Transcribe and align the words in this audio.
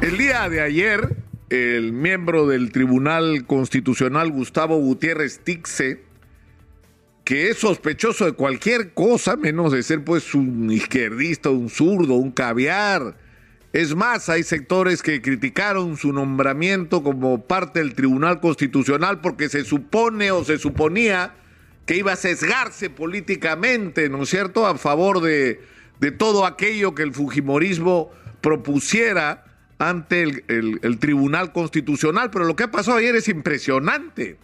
El 0.00 0.16
día 0.16 0.48
de 0.48 0.62
ayer, 0.62 1.14
el 1.50 1.92
miembro 1.92 2.46
del 2.46 2.72
Tribunal 2.72 3.44
Constitucional 3.44 4.30
Gustavo 4.30 4.78
Gutiérrez 4.78 5.40
Tixe, 5.40 6.00
que 7.22 7.50
es 7.50 7.58
sospechoso 7.58 8.24
de 8.24 8.32
cualquier 8.32 8.94
cosa 8.94 9.36
menos 9.36 9.72
de 9.72 9.82
ser 9.82 10.02
pues 10.02 10.34
un 10.34 10.70
izquierdista, 10.70 11.50
un 11.50 11.68
zurdo, 11.68 12.14
un 12.14 12.30
caviar. 12.30 13.18
Es 13.74 13.94
más, 13.94 14.30
hay 14.30 14.42
sectores 14.42 15.02
que 15.02 15.20
criticaron 15.20 15.98
su 15.98 16.14
nombramiento 16.14 17.02
como 17.02 17.42
parte 17.46 17.80
del 17.80 17.94
Tribunal 17.94 18.40
Constitucional 18.40 19.20
porque 19.20 19.50
se 19.50 19.64
supone 19.64 20.30
o 20.30 20.44
se 20.44 20.56
suponía 20.56 21.34
que 21.84 21.98
iba 21.98 22.12
a 22.12 22.16
sesgarse 22.16 22.88
políticamente, 22.88 24.08
¿no 24.08 24.22
es 24.22 24.30
cierto?, 24.30 24.66
a 24.66 24.78
favor 24.78 25.20
de, 25.20 25.60
de 26.00 26.10
todo 26.10 26.46
aquello 26.46 26.94
que 26.94 27.02
el 27.02 27.12
Fujimorismo 27.12 28.10
propusiera 28.40 29.44
ante 29.80 30.44
el, 30.48 30.98
Tribunal 30.98 31.52
Constitucional, 31.52 32.30
pero 32.30 32.44
lo 32.44 32.54
que 32.54 32.64
ha 32.64 32.70
pasado 32.70 32.98
ayer 32.98 33.16
es 33.16 33.28
impresionante, 33.28 34.36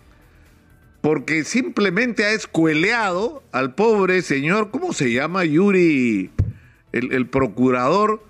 porque 1.03 1.45
simplemente 1.45 2.25
ha 2.25 2.33
escueleado 2.33 3.45
al 3.53 3.75
pobre 3.75 4.23
señor, 4.23 4.71
¿cómo 4.71 4.95
se 4.95 5.13
llama? 5.13 5.45
Yuri, 5.45 6.31
el, 6.93 7.13
el 7.13 7.27
procurador 7.29 8.25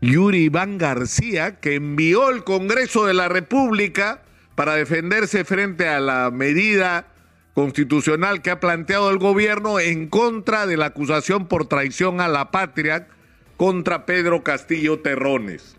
Yuri 0.00 0.46
Iván 0.46 0.78
García, 0.78 1.60
que 1.60 1.76
envió 1.76 2.30
el 2.30 2.42
Congreso 2.42 3.06
de 3.06 3.14
la 3.14 3.28
República 3.28 4.22
para 4.56 4.74
defenderse 4.74 5.44
frente 5.44 5.88
a 5.88 6.00
la 6.00 6.32
medida 6.32 7.06
constitucional 7.54 8.42
que 8.42 8.50
ha 8.50 8.58
planteado 8.58 9.10
el 9.10 9.18
gobierno 9.18 9.78
en 9.78 10.08
contra 10.08 10.66
de 10.66 10.76
la 10.76 10.86
acusación 10.86 11.46
por 11.46 11.68
traición 11.68 12.20
a 12.20 12.26
la 12.26 12.50
patria 12.50 13.06
contra 13.62 14.06
Pedro 14.06 14.42
Castillo 14.42 14.98
Terrones. 14.98 15.76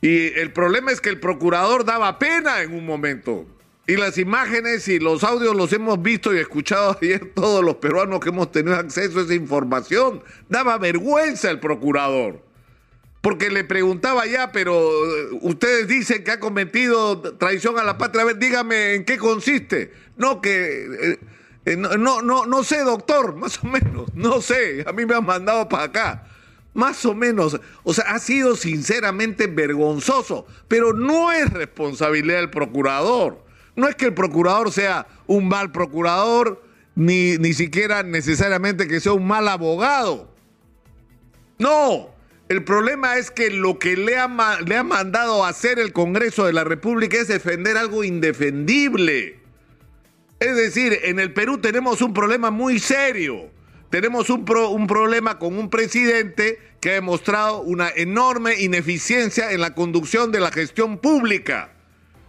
Y 0.00 0.36
el 0.36 0.52
problema 0.52 0.90
es 0.90 1.00
que 1.00 1.08
el 1.08 1.20
procurador 1.20 1.84
daba 1.84 2.18
pena 2.18 2.62
en 2.62 2.74
un 2.74 2.84
momento. 2.84 3.46
Y 3.86 3.94
las 3.94 4.18
imágenes 4.18 4.88
y 4.88 4.98
los 4.98 5.22
audios 5.22 5.54
los 5.54 5.72
hemos 5.72 6.02
visto 6.02 6.34
y 6.34 6.38
escuchado 6.38 6.98
ayer 7.00 7.30
todos 7.36 7.64
los 7.64 7.76
peruanos 7.76 8.18
que 8.18 8.30
hemos 8.30 8.50
tenido 8.50 8.74
acceso 8.74 9.20
a 9.20 9.22
esa 9.22 9.34
información. 9.34 10.24
Daba 10.48 10.76
vergüenza 10.78 11.52
el 11.52 11.60
procurador. 11.60 12.42
Porque 13.20 13.48
le 13.48 13.62
preguntaba 13.62 14.26
ya, 14.26 14.50
pero 14.50 14.74
eh, 14.74 15.28
ustedes 15.42 15.86
dicen 15.86 16.24
que 16.24 16.32
ha 16.32 16.40
cometido 16.40 17.22
traición 17.36 17.78
a 17.78 17.84
la 17.84 17.96
patria. 17.96 18.22
A 18.22 18.26
ver, 18.26 18.38
dígame 18.40 18.94
en 18.94 19.04
qué 19.04 19.18
consiste. 19.18 19.92
No, 20.16 20.40
que 20.40 20.86
eh, 21.12 21.18
eh, 21.64 21.76
no, 21.76 21.96
no, 21.96 22.44
no 22.44 22.64
sé, 22.64 22.82
doctor, 22.82 23.36
más 23.36 23.62
o 23.62 23.68
menos. 23.68 24.12
No 24.16 24.40
sé. 24.40 24.82
A 24.84 24.92
mí 24.92 25.06
me 25.06 25.14
han 25.14 25.24
mandado 25.24 25.68
para 25.68 25.84
acá. 25.84 26.26
Más 26.72 27.04
o 27.04 27.14
menos, 27.14 27.60
o 27.82 27.92
sea, 27.92 28.04
ha 28.12 28.18
sido 28.20 28.54
sinceramente 28.54 29.48
vergonzoso, 29.48 30.46
pero 30.68 30.92
no 30.92 31.32
es 31.32 31.52
responsabilidad 31.52 32.36
del 32.36 32.50
procurador. 32.50 33.44
No 33.74 33.88
es 33.88 33.96
que 33.96 34.06
el 34.06 34.14
procurador 34.14 34.70
sea 34.70 35.06
un 35.26 35.48
mal 35.48 35.72
procurador, 35.72 36.62
ni, 36.94 37.38
ni 37.38 37.54
siquiera 37.54 38.02
necesariamente 38.02 38.86
que 38.86 39.00
sea 39.00 39.12
un 39.12 39.26
mal 39.26 39.48
abogado. 39.48 40.32
No, 41.58 42.10
el 42.48 42.62
problema 42.62 43.16
es 43.16 43.30
que 43.30 43.50
lo 43.50 43.78
que 43.78 43.96
le 43.96 44.16
ha, 44.16 44.58
le 44.64 44.76
ha 44.76 44.84
mandado 44.84 45.44
a 45.44 45.48
hacer 45.48 45.78
el 45.78 45.92
Congreso 45.92 46.46
de 46.46 46.52
la 46.52 46.64
República 46.64 47.16
es 47.16 47.28
defender 47.28 47.76
algo 47.76 48.04
indefendible. 48.04 49.40
Es 50.38 50.56
decir, 50.56 50.98
en 51.04 51.20
el 51.20 51.32
Perú 51.32 51.58
tenemos 51.58 52.00
un 52.00 52.14
problema 52.14 52.50
muy 52.50 52.78
serio 52.78 53.50
tenemos 53.90 54.30
un, 54.30 54.44
problema 54.44 55.40
con 55.40 55.58
un 55.58 55.68
presidente 55.68 56.60
que 56.80 56.90
ha 56.90 56.94
demostrado 56.94 57.60
una 57.60 57.90
enorme 57.90 58.60
ineficiencia 58.60 59.50
en 59.50 59.60
la 59.60 59.74
conducción 59.74 60.30
de 60.30 60.38
la 60.38 60.52
gestión 60.52 60.98
pública. 60.98 61.72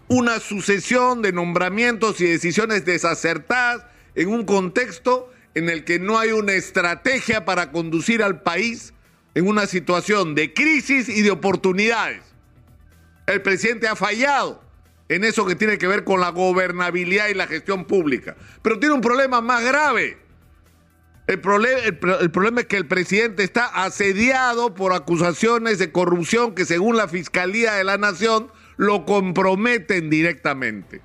Una 0.08 0.40
sucesión 0.40 1.22
de 1.22 1.31
nombramientos 1.31 2.20
y 2.20 2.26
decisiones 2.26 2.84
desacertadas 2.84 3.86
en 4.16 4.30
un 4.30 4.44
contexto 4.44 5.31
en 5.53 5.69
el 5.69 5.86
que 5.86 6.00
no 6.00 6.18
hay 6.18 6.31
una 6.31 6.53
estrategia 6.53 7.46
para 7.46 7.72
conducir 7.72 8.24
al 8.24 8.41
país 8.41 8.94
en 9.36 9.47
una 9.47 9.68
situación 9.68 10.34
de 10.34 10.53
crisis 10.53 11.09
y 11.09 11.22
de 11.22 11.30
oportunidades. 11.30 12.24
El 13.28 13.44
presidente 13.44 13.88
ha 13.88 13.96
fallado 13.96 14.63
en 15.09 15.24
eso 15.24 15.46
que 15.46 15.56
tiene 15.56 15.78
que 15.78 15.88
ver 15.88 16.06
con 16.06 16.19
la 16.22 16.30
gobernabilidad 16.30 17.28
y 17.28 17.36
la 17.36 17.46
gestión 17.46 17.86
pública. 17.86 18.36
Pero 18.63 18.80
tiene 18.80 18.96
un 18.96 19.02
problema 19.02 19.41
más 19.41 19.63
grave 19.63 20.21
el, 21.31 21.40
problema 21.40 22.62
es 22.62 22.68
que 22.68 22.75
el 22.75 22.88
presidente 22.88 23.44
está 23.44 23.66
asediado 23.68 24.74
por 24.74 24.92
acusaciones 24.92 25.80
de 25.80 25.92
corrupción 25.92 26.53
que 26.53 26.66
según 26.66 26.97
la 26.97 27.08
Fiscalía 27.08 27.74
de 27.74 27.86
la 27.86 27.97
Nación 27.97 28.52
lo 28.75 29.06
comprometen 29.06 30.09
directamente. 30.09 31.02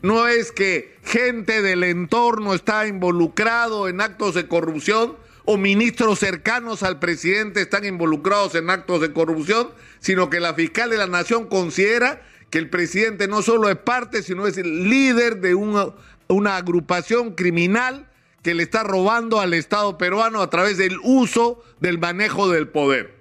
No 0.00 0.28
es 0.28 0.50
que 0.50 0.96
gente 1.04 1.60
del 1.60 1.84
entorno 1.84 2.54
está 2.54 2.86
involucrado 2.86 3.88
en 3.88 4.00
actos 4.00 4.34
de 4.34 4.48
corrupción 4.48 5.16
o 5.44 5.58
ministros 5.58 6.20
cercanos 6.20 6.82
al 6.82 6.98
presidente 6.98 7.60
están 7.60 7.84
involucrados 7.84 8.54
en 8.54 8.70
actos 8.70 9.02
de 9.02 9.12
corrupción, 9.12 9.70
sino 9.98 10.30
que 10.30 10.40
la 10.40 10.54
fiscal 10.54 10.88
de 10.88 10.96
la 10.96 11.06
nación 11.06 11.48
considera 11.48 12.22
que 12.48 12.58
el 12.58 12.70
presidente 12.70 13.28
no 13.28 13.42
solo 13.42 13.68
es 13.68 13.76
parte, 13.76 14.22
sino 14.22 14.46
es 14.46 14.56
el 14.56 14.88
líder 14.88 15.40
de 15.40 15.54
una, 15.54 15.88
una 16.28 16.56
agrupación 16.56 17.34
criminal 17.34 18.08
que 18.46 18.54
le 18.54 18.62
está 18.62 18.84
robando 18.84 19.40
al 19.40 19.54
Estado 19.54 19.98
peruano 19.98 20.40
a 20.40 20.48
través 20.50 20.78
del 20.78 21.00
uso 21.02 21.64
del 21.80 21.98
manejo 21.98 22.48
del 22.48 22.68
poder. 22.68 23.12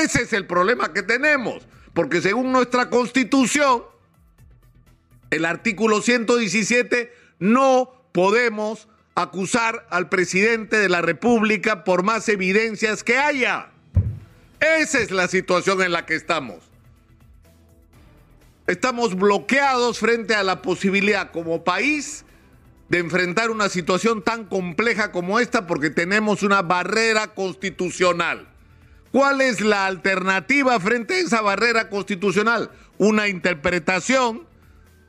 Ese 0.00 0.22
es 0.22 0.32
el 0.32 0.46
problema 0.46 0.92
que 0.92 1.02
tenemos, 1.02 1.66
porque 1.92 2.20
según 2.20 2.52
nuestra 2.52 2.88
constitución, 2.88 3.82
el 5.30 5.44
artículo 5.44 6.00
117, 6.00 7.12
no 7.40 7.90
podemos 8.12 8.86
acusar 9.16 9.88
al 9.90 10.08
presidente 10.08 10.76
de 10.76 10.88
la 10.88 11.02
República 11.02 11.82
por 11.82 12.04
más 12.04 12.28
evidencias 12.28 13.02
que 13.02 13.18
haya. 13.18 13.70
Esa 14.60 15.00
es 15.00 15.10
la 15.10 15.26
situación 15.26 15.82
en 15.82 15.90
la 15.90 16.06
que 16.06 16.14
estamos. 16.14 16.58
Estamos 18.68 19.16
bloqueados 19.16 19.98
frente 19.98 20.36
a 20.36 20.44
la 20.44 20.62
posibilidad 20.62 21.32
como 21.32 21.64
país 21.64 22.23
de 22.94 23.00
enfrentar 23.00 23.50
una 23.50 23.68
situación 23.68 24.22
tan 24.22 24.44
compleja 24.44 25.10
como 25.10 25.40
esta 25.40 25.66
porque 25.66 25.90
tenemos 25.90 26.44
una 26.44 26.62
barrera 26.62 27.34
constitucional. 27.34 28.46
¿Cuál 29.10 29.40
es 29.40 29.60
la 29.60 29.86
alternativa 29.86 30.78
frente 30.78 31.14
a 31.14 31.18
esa 31.18 31.40
barrera 31.40 31.88
constitucional? 31.88 32.70
Una 32.96 33.26
interpretación 33.26 34.46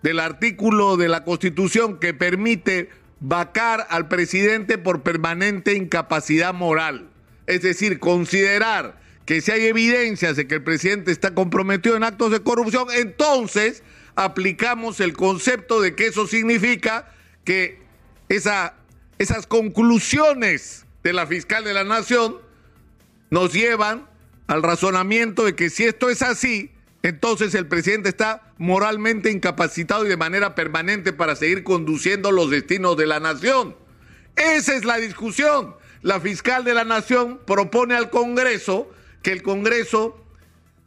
del 0.02 0.20
artículo 0.20 0.98
de 0.98 1.10
la 1.10 1.24
Constitución 1.24 2.00
que 2.00 2.16
permite 2.16 2.90
vacar 3.20 3.86
al 3.92 4.08
presidente 4.08 4.80
por 4.80 5.04
permanente 5.04 5.76
incapacidad 5.76 6.56
moral. 6.56 7.08
Es 7.46 7.62
decir, 7.62 8.00
considerar 8.00 9.00
que 9.26 9.42
si 9.42 9.52
hay 9.52 9.66
evidencias 9.66 10.36
de 10.38 10.48
que 10.48 10.56
el 10.56 10.64
presidente 10.64 11.12
está 11.12 11.36
comprometido 11.36 11.96
en 11.96 12.04
actos 12.04 12.32
de 12.32 12.40
corrupción, 12.40 12.88
entonces 12.96 13.84
aplicamos 14.16 15.00
el 15.02 15.14
concepto 15.14 15.82
de 15.82 15.94
que 15.94 16.08
eso 16.08 16.26
significa 16.26 17.12
que 17.46 17.80
esa, 18.28 18.76
esas 19.18 19.48
conclusiones 19.48 20.86
de 21.04 21.14
la 21.14 21.28
fiscal 21.28 21.64
de 21.64 21.74
la 21.74 21.84
Nación 21.84 22.38
nos 23.30 23.54
llevan 23.54 24.08
al 24.48 24.64
razonamiento 24.64 25.46
de 25.46 25.56
que 25.56 25.70
si 25.70 25.84
esto 25.84 26.10
es 26.10 26.22
así, 26.22 26.72
entonces 27.04 27.54
el 27.54 27.68
presidente 27.68 28.10
está 28.10 28.52
moralmente 28.58 29.32
incapacitado 29.32 30.06
y 30.06 30.10
de 30.10 30.18
manera 30.18 30.56
permanente 30.56 31.14
para 31.14 31.36
seguir 31.36 31.64
conduciendo 31.64 32.32
los 32.32 32.50
destinos 32.50 32.98
de 32.98 33.06
la 33.06 33.20
nación. 33.20 33.76
Esa 34.36 34.76
es 34.76 34.86
la 34.86 34.98
discusión. 34.98 35.76
La 36.02 36.20
fiscal 36.20 36.64
de 36.64 36.74
la 36.74 36.84
nación 36.84 37.40
propone 37.46 37.96
al 37.96 38.10
Congreso 38.10 38.92
que 39.22 39.32
el 39.32 39.44
Congreso 39.44 40.24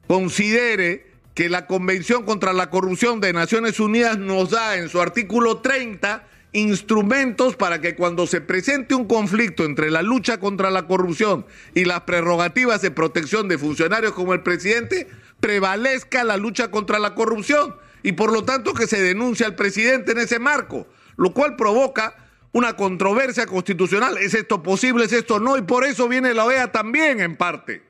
considere 0.07 1.07
que 1.35 1.49
la 1.49 1.67
Convención 1.67 2.25
contra 2.25 2.53
la 2.53 2.71
Corrupción 2.71 3.21
de 3.21 3.33
Naciones 3.33 3.79
Unidas 3.79 4.19
nos 4.19 4.51
da 4.51 4.77
en 4.77 4.89
su 4.89 5.01
artículo 5.01 5.59
30 5.59 6.27
instrumentos 6.53 7.57
para 7.57 7.81
que 7.81 7.95
cuando 7.95 8.27
se 8.27 8.41
presente 8.41 8.95
un 8.95 9.07
conflicto 9.07 9.65
entre 9.65 9.91
la 9.91 10.03
lucha 10.03 10.41
contra 10.41 10.71
la 10.71 10.87
corrupción 10.87 11.47
y 11.75 11.85
las 11.85 12.03
prerrogativas 12.03 12.81
de 12.81 12.91
protección 12.91 13.49
de 13.49 13.59
funcionarios 13.59 14.13
como 14.13 14.33
el 14.33 14.43
presidente, 14.43 15.09
prevalezca 15.41 16.25
la 16.25 16.37
lucha 16.37 16.71
contra 16.71 16.99
la 16.99 17.15
corrupción 17.15 17.77
y 18.03 18.13
por 18.13 18.33
lo 18.33 18.45
tanto 18.45 18.75
que 18.75 18.87
se 18.87 19.03
denuncie 19.03 19.45
al 19.45 19.57
presidente 19.57 20.13
en 20.13 20.19
ese 20.19 20.39
marco, 20.39 20.87
lo 21.17 21.33
cual 21.33 21.57
provoca 21.57 22.15
una 22.53 22.77
controversia 22.77 23.47
constitucional. 23.47 24.17
¿Es 24.19 24.35
esto 24.35 24.63
posible? 24.63 25.05
¿Es 25.05 25.13
esto 25.13 25.41
no? 25.41 25.57
Y 25.59 25.63
por 25.63 25.85
eso 25.85 26.09
viene 26.09 26.35
la 26.35 26.47
OEA 26.47 26.73
también 26.73 27.21
en 27.21 27.37
parte. 27.37 27.83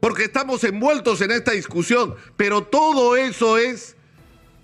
Porque 0.00 0.24
estamos 0.24 0.64
envueltos 0.64 1.20
en 1.20 1.30
esta 1.30 1.52
discusión, 1.52 2.16
pero 2.36 2.64
todo 2.64 3.16
eso 3.16 3.56
es 3.56 3.96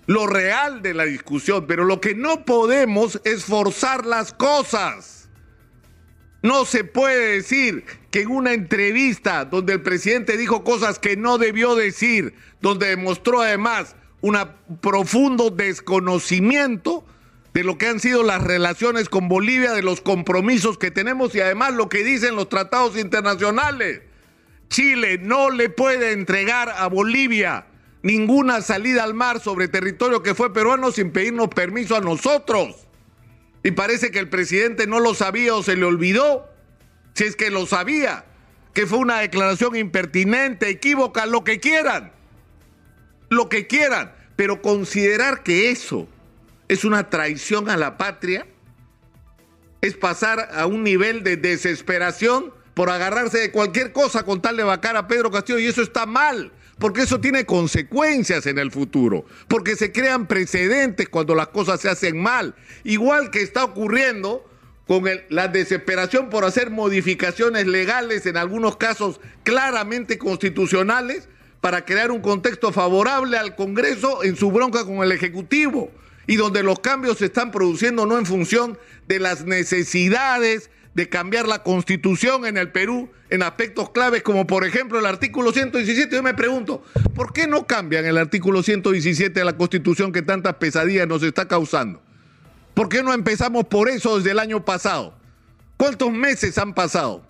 lo 0.09 0.25
real 0.25 0.81
de 0.81 0.95
la 0.95 1.05
discusión, 1.05 1.67
pero 1.67 1.85
lo 1.85 2.01
que 2.01 2.15
no 2.15 2.43
podemos 2.43 3.21
es 3.25 3.45
forzar 3.45 4.07
las 4.07 4.33
cosas. 4.33 5.29
No 6.41 6.65
se 6.65 6.83
puede 6.83 7.35
decir 7.35 7.85
que 8.09 8.21
en 8.21 8.31
una 8.31 8.53
entrevista 8.53 9.45
donde 9.45 9.73
el 9.73 9.83
presidente 9.83 10.35
dijo 10.35 10.63
cosas 10.63 10.97
que 10.97 11.15
no 11.15 11.37
debió 11.37 11.75
decir, 11.75 12.33
donde 12.59 12.87
demostró 12.87 13.41
además 13.41 13.95
un 14.21 14.35
profundo 14.81 15.51
desconocimiento 15.51 17.05
de 17.53 17.63
lo 17.63 17.77
que 17.77 17.85
han 17.85 17.99
sido 17.99 18.23
las 18.23 18.43
relaciones 18.43 19.09
con 19.09 19.27
Bolivia, 19.27 19.73
de 19.73 19.83
los 19.83 20.01
compromisos 20.01 20.79
que 20.79 20.89
tenemos 20.89 21.35
y 21.35 21.41
además 21.41 21.75
lo 21.75 21.87
que 21.87 22.03
dicen 22.03 22.35
los 22.35 22.49
tratados 22.49 22.97
internacionales. 22.97 24.01
Chile 24.69 25.19
no 25.21 25.51
le 25.51 25.69
puede 25.69 26.13
entregar 26.13 26.69
a 26.69 26.87
Bolivia 26.87 27.67
ninguna 28.01 28.61
salida 28.61 29.03
al 29.03 29.13
mar 29.13 29.39
sobre 29.39 29.67
territorio 29.67 30.23
que 30.23 30.35
fue 30.35 30.53
peruano 30.53 30.91
sin 30.91 31.11
pedirnos 31.11 31.49
permiso 31.49 31.95
a 31.95 32.01
nosotros. 32.01 32.87
Y 33.63 33.71
parece 33.71 34.11
que 34.11 34.19
el 34.19 34.29
presidente 34.29 34.87
no 34.87 34.99
lo 34.99 35.13
sabía 35.13 35.53
o 35.53 35.63
se 35.63 35.75
le 35.75 35.85
olvidó, 35.85 36.49
si 37.13 37.25
es 37.25 37.35
que 37.35 37.49
lo 37.49 37.65
sabía, 37.65 38.25
que 38.73 38.87
fue 38.87 38.99
una 38.99 39.19
declaración 39.19 39.75
impertinente, 39.75 40.69
equívoca, 40.69 41.25
lo 41.25 41.43
que 41.43 41.59
quieran, 41.59 42.13
lo 43.29 43.49
que 43.49 43.67
quieran, 43.67 44.13
pero 44.37 44.61
considerar 44.61 45.43
que 45.43 45.71
eso 45.71 46.07
es 46.69 46.85
una 46.85 47.09
traición 47.09 47.69
a 47.69 47.75
la 47.75 47.97
patria 47.97 48.47
es 49.81 49.95
pasar 49.95 50.49
a 50.53 50.65
un 50.65 50.83
nivel 50.83 51.23
de 51.23 51.37
desesperación 51.37 52.53
por 52.73 52.89
agarrarse 52.89 53.39
de 53.39 53.51
cualquier 53.51 53.91
cosa 53.91 54.23
con 54.23 54.41
tal 54.41 54.55
de 54.55 54.63
vacar 54.63 54.95
a 54.95 55.07
Pedro 55.07 55.31
Castillo 55.31 55.59
y 55.59 55.67
eso 55.67 55.81
está 55.81 56.05
mal 56.05 56.51
porque 56.79 57.01
eso 57.01 57.19
tiene 57.19 57.45
consecuencias 57.45 58.45
en 58.45 58.57
el 58.57 58.71
futuro, 58.71 59.25
porque 59.47 59.75
se 59.75 59.91
crean 59.91 60.27
precedentes 60.27 61.09
cuando 61.09 61.35
las 61.35 61.49
cosas 61.49 61.81
se 61.81 61.89
hacen 61.89 62.19
mal, 62.19 62.55
igual 62.83 63.29
que 63.31 63.41
está 63.41 63.65
ocurriendo 63.65 64.45
con 64.87 65.03
la 65.29 65.47
desesperación 65.47 66.29
por 66.29 66.45
hacer 66.45 66.71
modificaciones 66.71 67.67
legales, 67.67 68.25
en 68.25 68.37
algunos 68.37 68.77
casos 68.77 69.19
claramente 69.43 70.17
constitucionales, 70.17 71.27
para 71.61 71.83
crear 71.83 72.09
un 72.09 72.21
contexto 72.21 72.71
favorable 72.71 73.37
al 73.37 73.55
Congreso 73.55 74.23
en 74.23 74.37
su 74.37 74.49
bronca 74.49 74.85
con 74.85 75.03
el 75.03 75.11
Ejecutivo, 75.11 75.91
y 76.25 76.37
donde 76.37 76.63
los 76.63 76.79
cambios 76.79 77.17
se 77.17 77.25
están 77.25 77.51
produciendo 77.51 78.05
no 78.05 78.17
en 78.17 78.25
función 78.25 78.79
de 79.07 79.19
las 79.19 79.45
necesidades 79.45 80.69
de 80.99 81.07
cambiar 81.07 81.47
la 81.47 81.63
constitución 81.63 82.45
en 82.45 82.57
el 82.57 82.73
Perú 82.73 83.09
en 83.29 83.41
aspectos 83.41 83.91
claves 83.91 84.21
como 84.21 84.45
por 84.45 84.65
ejemplo 84.65 84.99
el 84.99 85.05
artículo 85.05 85.53
117. 85.53 86.13
Yo 86.13 86.21
me 86.21 86.33
pregunto, 86.33 86.83
¿por 87.15 87.31
qué 87.31 87.47
no 87.47 87.65
cambian 87.65 88.03
el 88.03 88.17
artículo 88.17 88.61
117 88.61 89.39
de 89.39 89.45
la 89.45 89.55
constitución 89.55 90.11
que 90.11 90.23
tantas 90.23 90.55
pesadillas 90.55 91.07
nos 91.07 91.23
está 91.23 91.47
causando? 91.47 92.01
¿Por 92.73 92.89
qué 92.89 93.01
no 93.01 93.13
empezamos 93.13 93.63
por 93.63 93.87
eso 93.87 94.17
desde 94.17 94.31
el 94.31 94.39
año 94.39 94.65
pasado? 94.65 95.17
¿Cuántos 95.77 96.11
meses 96.11 96.57
han 96.57 96.73
pasado? 96.73 97.25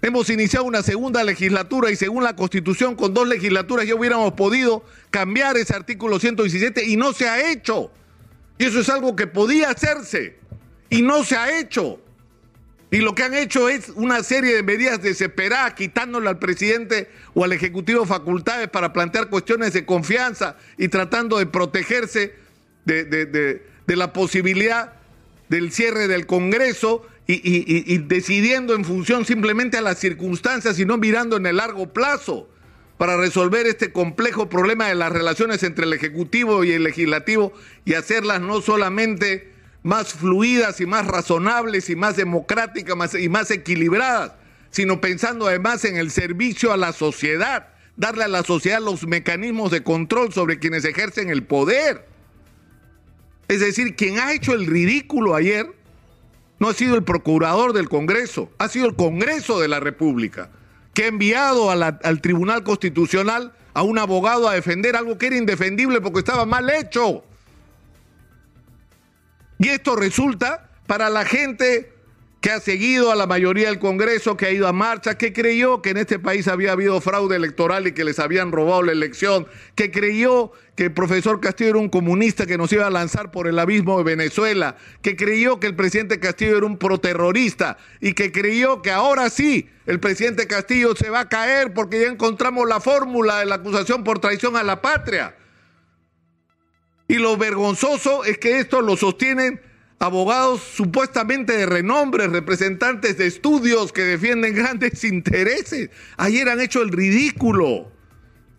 Hemos 0.00 0.30
iniciado 0.30 0.66
una 0.66 0.84
segunda 0.84 1.24
legislatura 1.24 1.90
y 1.90 1.96
según 1.96 2.22
la 2.22 2.36
constitución 2.36 2.94
con 2.94 3.12
dos 3.12 3.26
legislaturas 3.26 3.88
ya 3.88 3.96
hubiéramos 3.96 4.34
podido 4.34 4.84
cambiar 5.10 5.56
ese 5.56 5.74
artículo 5.74 6.20
117 6.20 6.84
y 6.86 6.96
no 6.96 7.12
se 7.12 7.28
ha 7.28 7.50
hecho. 7.50 7.90
Y 8.56 8.66
eso 8.66 8.78
es 8.78 8.88
algo 8.88 9.16
que 9.16 9.26
podía 9.26 9.70
hacerse 9.70 10.38
y 10.90 11.02
no 11.02 11.24
se 11.24 11.36
ha 11.36 11.58
hecho. 11.58 11.98
Y 12.96 13.02
lo 13.02 13.14
que 13.14 13.24
han 13.24 13.34
hecho 13.34 13.68
es 13.68 13.90
una 13.90 14.22
serie 14.22 14.54
de 14.54 14.62
medidas 14.62 15.02
desesperadas, 15.02 15.74
quitándole 15.74 16.30
al 16.30 16.38
presidente 16.38 17.10
o 17.34 17.44
al 17.44 17.52
Ejecutivo 17.52 18.06
facultades 18.06 18.68
para 18.68 18.94
plantear 18.94 19.28
cuestiones 19.28 19.74
de 19.74 19.84
confianza 19.84 20.56
y 20.78 20.88
tratando 20.88 21.36
de 21.36 21.44
protegerse 21.44 22.32
de, 22.86 23.60
la 23.86 24.14
posibilidad 24.14 24.94
del 25.50 25.72
cierre 25.72 26.08
del 26.08 26.24
Congreso 26.24 27.06
y, 27.26 27.34
y, 27.44 27.98
decidiendo 27.98 28.74
en 28.74 28.86
función 28.86 29.26
simplemente 29.26 29.76
a 29.76 29.82
las 29.82 29.98
circunstancias 29.98 30.78
y 30.78 30.86
no 30.86 30.96
mirando 30.96 31.36
en 31.36 31.44
el 31.44 31.56
largo 31.56 31.92
plazo 31.92 32.48
para 32.96 33.18
resolver 33.18 33.66
este 33.66 33.92
complejo 33.92 34.48
problema 34.48 34.88
de 34.88 34.94
las 34.94 35.12
relaciones 35.12 35.62
entre 35.64 35.84
el 35.84 35.92
Ejecutivo 35.92 36.64
y 36.64 36.72
el 36.72 36.84
Legislativo 36.84 37.52
y 37.84 37.92
hacerlas 37.92 38.40
no 38.40 38.62
solamente 38.62 39.52
más 39.86 40.14
fluidas 40.14 40.80
y 40.80 40.86
más 40.86 41.06
razonables 41.06 41.88
y 41.90 41.96
más 41.96 42.16
democráticas 42.16 43.14
y 43.14 43.28
más 43.28 43.50
equilibradas, 43.52 44.32
sino 44.70 45.00
pensando 45.00 45.46
además 45.46 45.84
en 45.84 45.96
el 45.96 46.10
servicio 46.10 46.72
a 46.72 46.76
la 46.76 46.92
sociedad, 46.92 47.68
darle 47.96 48.24
a 48.24 48.28
la 48.28 48.42
sociedad 48.42 48.80
los 48.80 49.06
mecanismos 49.06 49.70
de 49.70 49.84
control 49.84 50.32
sobre 50.32 50.58
quienes 50.58 50.84
ejercen 50.84 51.30
el 51.30 51.44
poder. 51.44 52.04
Es 53.46 53.60
decir, 53.60 53.94
quien 53.94 54.18
ha 54.18 54.32
hecho 54.32 54.54
el 54.54 54.66
ridículo 54.66 55.36
ayer 55.36 55.72
no 56.58 56.68
ha 56.68 56.74
sido 56.74 56.96
el 56.96 57.04
procurador 57.04 57.72
del 57.72 57.88
Congreso, 57.88 58.50
ha 58.58 58.68
sido 58.68 58.86
el 58.86 58.96
Congreso 58.96 59.60
de 59.60 59.68
la 59.68 59.78
República, 59.78 60.50
que 60.94 61.04
ha 61.04 61.06
enviado 61.06 61.70
al 61.70 62.20
Tribunal 62.20 62.64
Constitucional 62.64 63.52
a 63.72 63.82
un 63.82 63.98
abogado 64.00 64.48
a 64.48 64.54
defender 64.54 64.96
algo 64.96 65.16
que 65.16 65.28
era 65.28 65.36
indefendible 65.36 66.00
porque 66.00 66.18
estaba 66.18 66.44
mal 66.44 66.68
hecho. 66.70 67.22
Y 69.58 69.68
esto 69.68 69.96
resulta 69.96 70.70
para 70.86 71.08
la 71.10 71.24
gente 71.24 71.96
que 72.46 72.52
ha 72.52 72.60
seguido 72.60 73.10
a 73.10 73.16
la 73.16 73.26
mayoría 73.26 73.66
del 73.66 73.80
Congreso, 73.80 74.36
que 74.36 74.46
ha 74.46 74.52
ido 74.52 74.68
a 74.68 74.72
marcha, 74.72 75.18
que 75.18 75.32
creyó 75.32 75.82
que 75.82 75.90
en 75.90 75.96
este 75.96 76.20
país 76.20 76.46
había 76.46 76.70
habido 76.70 77.00
fraude 77.00 77.34
electoral 77.34 77.88
y 77.88 77.92
que 77.92 78.04
les 78.04 78.20
habían 78.20 78.52
robado 78.52 78.84
la 78.84 78.92
elección, 78.92 79.48
que 79.74 79.90
creyó 79.90 80.52
que 80.76 80.84
el 80.84 80.92
profesor 80.92 81.40
Castillo 81.40 81.70
era 81.70 81.78
un 81.80 81.88
comunista 81.88 82.46
que 82.46 82.56
nos 82.56 82.72
iba 82.72 82.86
a 82.86 82.90
lanzar 82.90 83.32
por 83.32 83.48
el 83.48 83.58
abismo 83.58 83.98
de 83.98 84.04
Venezuela, 84.04 84.76
que 85.02 85.16
creyó 85.16 85.58
que 85.58 85.66
el 85.66 85.74
presidente 85.74 86.20
Castillo 86.20 86.58
era 86.58 86.66
un 86.66 86.76
proterrorista 86.76 87.78
y 88.00 88.12
que 88.12 88.30
creyó 88.30 88.80
que 88.80 88.92
ahora 88.92 89.28
sí 89.28 89.68
el 89.86 89.98
presidente 89.98 90.46
Castillo 90.46 90.94
se 90.94 91.10
va 91.10 91.20
a 91.20 91.28
caer 91.28 91.74
porque 91.74 92.02
ya 92.02 92.06
encontramos 92.06 92.68
la 92.68 92.80
fórmula 92.80 93.40
de 93.40 93.46
la 93.46 93.56
acusación 93.56 94.04
por 94.04 94.20
traición 94.20 94.56
a 94.56 94.62
la 94.62 94.80
patria. 94.82 95.34
Y 97.08 97.16
lo 97.16 97.36
vergonzoso 97.36 98.24
es 98.24 98.38
que 98.38 98.58
esto 98.58 98.80
lo 98.80 98.96
sostienen 98.96 99.60
abogados 99.98 100.60
supuestamente 100.62 101.56
de 101.56 101.66
renombre, 101.66 102.26
representantes 102.26 103.16
de 103.16 103.26
estudios 103.26 103.92
que 103.92 104.02
defienden 104.02 104.54
grandes 104.56 105.04
intereses. 105.04 105.90
Ayer 106.16 106.48
han 106.48 106.60
hecho 106.60 106.82
el 106.82 106.90
ridículo 106.90 107.90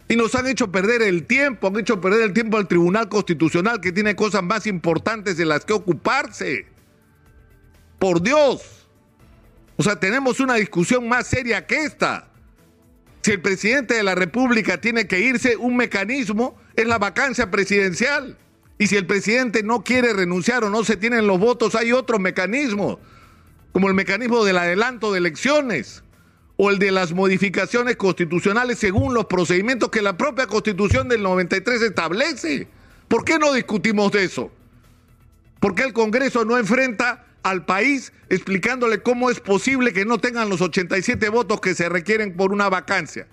y 0.07 0.15
nos 0.15 0.35
han 0.35 0.47
hecho 0.47 0.71
perder 0.71 1.01
el 1.01 1.25
tiempo, 1.25 1.67
han 1.67 1.77
hecho 1.77 1.99
perder 1.99 2.21
el 2.21 2.33
tiempo 2.33 2.57
al 2.57 2.67
Tribunal 2.67 3.09
Constitucional 3.09 3.81
que 3.81 3.91
tiene 3.91 4.15
cosas 4.15 4.43
más 4.43 4.65
importantes 4.65 5.37
de 5.37 5.45
las 5.45 5.65
que 5.65 5.73
ocuparse. 5.73 6.65
Por 7.99 8.21
Dios. 8.21 8.87
O 9.75 9.83
sea, 9.83 9.99
tenemos 9.99 10.39
una 10.39 10.55
discusión 10.55 11.07
más 11.07 11.27
seria 11.27 11.65
que 11.65 11.83
esta. 11.83 12.29
Si 13.21 13.31
el 13.31 13.41
presidente 13.41 13.95
de 13.95 14.03
la 14.03 14.15
República 14.15 14.79
tiene 14.79 15.07
que 15.07 15.19
irse, 15.19 15.57
un 15.57 15.75
mecanismo 15.75 16.57
es 16.75 16.87
la 16.87 16.97
vacancia 16.97 17.51
presidencial. 17.51 18.37
Y 18.79 18.87
si 18.87 18.95
el 18.95 19.05
presidente 19.05 19.63
no 19.63 19.83
quiere 19.83 20.13
renunciar 20.13 20.63
o 20.63 20.69
no 20.69 20.83
se 20.83 20.97
tienen 20.97 21.25
los 21.27 21.39
votos, 21.39 21.75
hay 21.75 21.91
otro 21.91 22.19
mecanismo, 22.19 22.99
como 23.71 23.87
el 23.87 23.93
mecanismo 23.93 24.45
del 24.45 24.57
adelanto 24.57 25.11
de 25.11 25.19
elecciones 25.19 26.03
o 26.57 26.69
el 26.69 26.79
de 26.79 26.91
las 26.91 27.13
modificaciones 27.13 27.95
constitucionales 27.95 28.79
según 28.79 29.13
los 29.13 29.25
procedimientos 29.25 29.89
que 29.89 30.01
la 30.01 30.17
propia 30.17 30.47
constitución 30.47 31.07
del 31.07 31.23
93 31.23 31.81
establece. 31.81 32.67
¿Por 33.07 33.23
qué 33.23 33.39
no 33.39 33.53
discutimos 33.53 34.11
de 34.11 34.25
eso? 34.25 34.51
¿Por 35.59 35.75
qué 35.75 35.83
el 35.83 35.93
Congreso 35.93 36.45
no 36.45 36.57
enfrenta 36.57 37.25
al 37.43 37.65
país 37.65 38.11
explicándole 38.29 39.01
cómo 39.01 39.29
es 39.29 39.39
posible 39.39 39.93
que 39.93 40.05
no 40.05 40.19
tengan 40.19 40.49
los 40.49 40.61
87 40.61 41.29
votos 41.29 41.61
que 41.61 41.73
se 41.73 41.89
requieren 41.89 42.35
por 42.35 42.51
una 42.51 42.69
vacancia? 42.69 43.27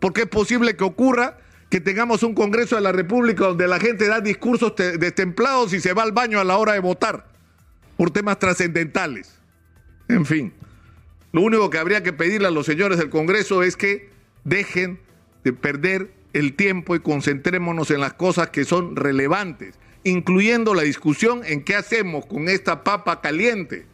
¿Por 0.00 0.12
qué 0.12 0.22
es 0.22 0.28
posible 0.28 0.76
que 0.76 0.84
ocurra 0.84 1.38
que 1.72 1.80
tengamos 1.80 2.22
un 2.22 2.34
Congreso 2.34 2.76
de 2.76 2.82
la 2.82 2.92
República 2.92 3.46
donde 3.46 3.66
la 3.66 3.80
gente 3.80 4.06
da 4.06 4.20
discursos 4.20 4.74
destemplados 4.76 5.72
y 5.72 5.80
se 5.80 5.94
va 5.94 6.02
al 6.02 6.12
baño 6.12 6.38
a 6.38 6.44
la 6.44 6.58
hora 6.58 6.74
de 6.74 6.80
votar 6.80 7.26
por 7.96 8.10
temas 8.10 8.38
trascendentales. 8.38 9.38
En 10.06 10.26
fin, 10.26 10.52
lo 11.32 11.40
único 11.40 11.70
que 11.70 11.78
habría 11.78 12.02
que 12.02 12.12
pedirle 12.12 12.48
a 12.48 12.50
los 12.50 12.66
señores 12.66 12.98
del 12.98 13.08
Congreso 13.08 13.62
es 13.62 13.78
que 13.78 14.10
dejen 14.44 15.00
de 15.44 15.54
perder 15.54 16.12
el 16.34 16.56
tiempo 16.56 16.94
y 16.94 17.00
concentrémonos 17.00 17.90
en 17.90 18.00
las 18.00 18.12
cosas 18.12 18.50
que 18.50 18.66
son 18.66 18.94
relevantes, 18.94 19.78
incluyendo 20.04 20.74
la 20.74 20.82
discusión 20.82 21.40
en 21.42 21.64
qué 21.64 21.74
hacemos 21.74 22.26
con 22.26 22.50
esta 22.50 22.84
papa 22.84 23.22
caliente 23.22 23.86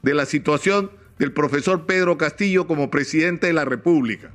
de 0.00 0.14
la 0.14 0.24
situación 0.24 0.90
del 1.18 1.34
profesor 1.34 1.84
Pedro 1.84 2.16
Castillo 2.16 2.66
como 2.66 2.90
presidente 2.90 3.48
de 3.48 3.52
la 3.52 3.66
República 3.66 4.30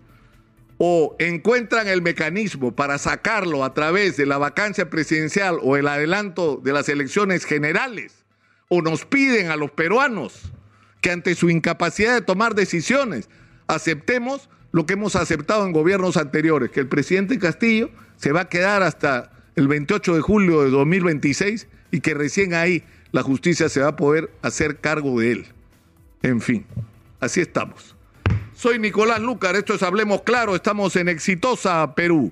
o 0.78 1.16
encuentran 1.20 1.88
el 1.88 2.02
mecanismo 2.02 2.76
para 2.76 2.98
sacarlo 2.98 3.64
a 3.64 3.74
través 3.74 4.18
de 4.18 4.26
la 4.26 4.38
vacancia 4.38 4.90
presidencial 4.90 5.58
o 5.62 5.78
el 5.78 5.88
adelanto 5.88 6.58
de 6.58 6.74
las 6.74 6.90
elecciones 6.90 7.46
generales, 7.46 8.26
o 8.68 8.82
nos 8.82 9.06
piden 9.06 9.52
a 9.52 9.56
los 9.56 9.72
peruanos 9.72 10.52
que 11.02 11.12
ante 11.12 11.36
su 11.36 11.50
incapacidad 11.50 12.14
de 12.14 12.22
tomar 12.22 12.56
decisiones 12.56 13.30
aceptemos 13.68 14.50
lo 14.72 14.86
que 14.86 14.94
hemos 14.94 15.16
aceptado 15.16 15.66
en 15.66 15.72
gobiernos 15.72 16.18
anteriores, 16.18 16.72
que 16.72 16.82
el 16.82 16.88
presidente 16.88 17.40
Castillo 17.40 17.92
se 18.18 18.32
va 18.32 18.42
a 18.42 18.50
quedar 18.50 18.84
hasta 18.84 19.32
el 19.56 19.68
28 19.68 20.16
de 20.16 20.22
julio 20.22 20.64
de 20.64 20.70
2026 20.70 21.68
y 21.92 22.02
que 22.02 22.14
recién 22.14 22.54
ahí 22.54 22.84
la 23.12 23.24
justicia 23.24 23.70
se 23.70 23.80
va 23.80 23.90
a 23.90 23.96
poder 23.96 24.30
hacer 24.42 24.82
cargo 24.82 25.20
de 25.20 25.32
él. 25.32 25.46
En 26.24 26.42
fin, 26.42 26.66
así 27.22 27.40
estamos. 27.40 27.95
Soy 28.56 28.80
Nicolás 28.80 29.20
Lucar, 29.20 29.58
esto 29.58 29.74
es 29.74 29.84
Hablemos 29.84 30.22
Claro, 30.22 30.56
estamos 30.56 30.96
en 30.96 31.10
Exitosa 31.10 31.94
Perú. 31.94 32.32